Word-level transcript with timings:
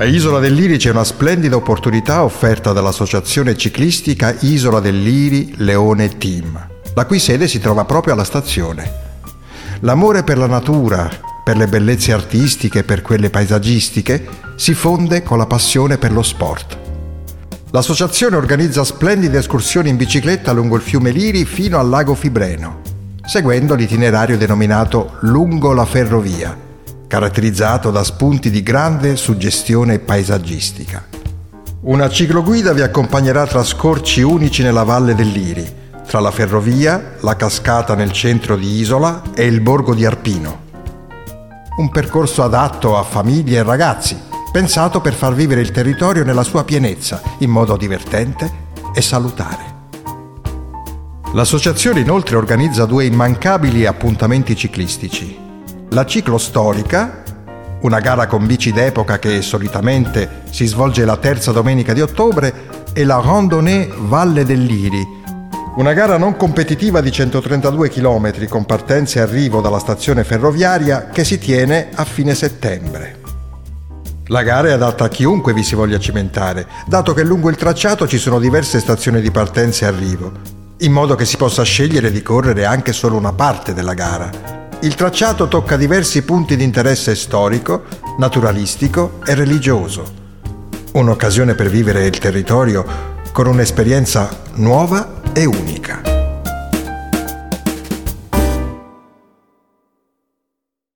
A 0.00 0.04
Isola 0.04 0.38
del 0.38 0.54
Liri 0.54 0.78
c'è 0.78 0.88
una 0.88 1.04
splendida 1.04 1.56
opportunità 1.56 2.24
offerta 2.24 2.72
dall'associazione 2.72 3.54
ciclistica 3.54 4.34
Isola 4.40 4.80
del 4.80 4.98
Liri 4.98 5.52
Leone 5.58 6.16
Team, 6.16 6.68
la 6.94 7.04
cui 7.04 7.18
sede 7.18 7.46
si 7.46 7.60
trova 7.60 7.84
proprio 7.84 8.14
alla 8.14 8.24
stazione. 8.24 8.90
L'amore 9.80 10.24
per 10.24 10.38
la 10.38 10.46
natura, 10.46 11.10
per 11.44 11.58
le 11.58 11.66
bellezze 11.66 12.14
artistiche 12.14 12.78
e 12.78 12.82
per 12.82 13.02
quelle 13.02 13.28
paesaggistiche 13.28 14.26
si 14.56 14.72
fonde 14.72 15.22
con 15.22 15.36
la 15.36 15.44
passione 15.44 15.98
per 15.98 16.12
lo 16.12 16.22
sport. 16.22 16.78
L'associazione 17.70 18.36
organizza 18.36 18.82
splendide 18.84 19.36
escursioni 19.36 19.90
in 19.90 19.98
bicicletta 19.98 20.52
lungo 20.52 20.76
il 20.76 20.82
fiume 20.82 21.10
Liri 21.10 21.44
fino 21.44 21.78
al 21.78 21.90
lago 21.90 22.14
Fibreno, 22.14 22.80
seguendo 23.22 23.74
l'itinerario 23.74 24.38
denominato 24.38 25.18
Lungo 25.20 25.74
la 25.74 25.84
Ferrovia 25.84 26.68
caratterizzato 27.10 27.90
da 27.90 28.04
spunti 28.04 28.50
di 28.50 28.62
grande 28.62 29.16
suggestione 29.16 29.98
paesaggistica. 29.98 31.08
Una 31.80 32.08
cicloguida 32.08 32.72
vi 32.72 32.82
accompagnerà 32.82 33.48
tra 33.48 33.64
scorci 33.64 34.22
unici 34.22 34.62
nella 34.62 34.84
valle 34.84 35.16
del 35.16 35.26
Liri, 35.26 35.68
tra 36.06 36.20
la 36.20 36.30
ferrovia, 36.30 37.16
la 37.22 37.34
cascata 37.34 37.96
nel 37.96 38.12
centro 38.12 38.54
di 38.54 38.78
Isola 38.78 39.22
e 39.34 39.44
il 39.44 39.60
borgo 39.60 39.92
di 39.92 40.06
Arpino. 40.06 40.60
Un 41.78 41.90
percorso 41.90 42.44
adatto 42.44 42.96
a 42.96 43.02
famiglie 43.02 43.58
e 43.58 43.64
ragazzi, 43.64 44.16
pensato 44.52 45.00
per 45.00 45.14
far 45.14 45.34
vivere 45.34 45.62
il 45.62 45.72
territorio 45.72 46.22
nella 46.22 46.44
sua 46.44 46.62
pienezza, 46.62 47.20
in 47.38 47.50
modo 47.50 47.76
divertente 47.76 48.68
e 48.94 49.02
salutare. 49.02 49.78
L'associazione 51.32 51.98
inoltre 51.98 52.36
organizza 52.36 52.84
due 52.84 53.04
immancabili 53.04 53.84
appuntamenti 53.84 54.54
ciclistici, 54.54 55.48
la 55.90 56.06
ciclostorica, 56.06 57.22
una 57.80 57.98
gara 57.98 58.26
con 58.26 58.46
bici 58.46 58.72
d'epoca 58.72 59.18
che 59.18 59.42
solitamente 59.42 60.42
si 60.50 60.66
svolge 60.66 61.04
la 61.04 61.16
terza 61.16 61.50
domenica 61.50 61.92
di 61.92 62.00
ottobre, 62.00 62.78
e 62.92 63.04
la 63.04 63.20
Randonnée 63.20 63.88
Valle 63.96 64.44
del 64.44 64.64
Liri, 64.64 65.06
una 65.76 65.92
gara 65.92 66.18
non 66.18 66.36
competitiva 66.36 67.00
di 67.00 67.12
132 67.12 67.88
km 67.88 68.46
con 68.48 68.66
partenza 68.66 69.20
e 69.20 69.22
arrivo 69.22 69.60
dalla 69.60 69.78
stazione 69.78 70.24
ferroviaria 70.24 71.08
che 71.08 71.24
si 71.24 71.38
tiene 71.38 71.88
a 71.94 72.04
fine 72.04 72.34
settembre. 72.34 73.18
La 74.26 74.42
gara 74.42 74.68
è 74.68 74.72
adatta 74.72 75.04
a 75.04 75.08
chiunque 75.08 75.52
vi 75.52 75.62
si 75.62 75.74
voglia 75.74 75.98
cimentare, 75.98 76.66
dato 76.86 77.14
che 77.14 77.24
lungo 77.24 77.48
il 77.48 77.56
tracciato 77.56 78.06
ci 78.06 78.18
sono 78.18 78.38
diverse 78.38 78.78
stazioni 78.78 79.20
di 79.20 79.30
partenza 79.30 79.86
e 79.86 79.88
arrivo, 79.88 80.32
in 80.78 80.92
modo 80.92 81.14
che 81.14 81.24
si 81.24 81.36
possa 81.36 81.62
scegliere 81.62 82.12
di 82.12 82.22
correre 82.22 82.64
anche 82.64 82.92
solo 82.92 83.16
una 83.16 83.32
parte 83.32 83.74
della 83.74 83.94
gara. 83.94 84.68
Il 84.82 84.94
tracciato 84.94 85.46
tocca 85.46 85.76
diversi 85.76 86.22
punti 86.22 86.56
di 86.56 86.64
interesse 86.64 87.14
storico, 87.14 87.82
naturalistico 88.16 89.18
e 89.26 89.34
religioso. 89.34 90.18
Un'occasione 90.92 91.54
per 91.54 91.68
vivere 91.68 92.06
il 92.06 92.16
territorio 92.16 92.86
con 93.30 93.46
un'esperienza 93.46 94.40
nuova 94.54 95.20
e 95.34 95.44
unica. 95.44 96.09